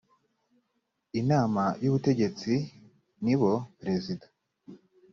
inama 1.19 1.63
y 1.83 1.87
ubutegetsi 1.89 2.53
nibo 3.23 3.51
perezida 3.79 4.25